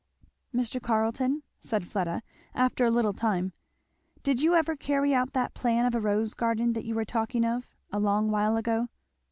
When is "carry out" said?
4.75-5.33